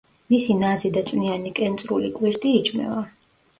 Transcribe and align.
მისი 0.33 0.55
ნაზი 0.61 0.91
და 0.95 1.03
წვნიანი 1.09 1.53
კენწრული 1.61 2.11
კვირტი 2.19 2.57
იჭმევა. 2.65 3.07